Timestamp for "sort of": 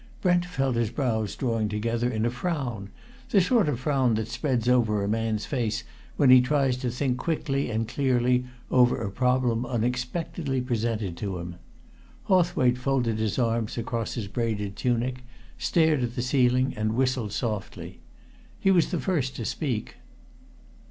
3.39-3.79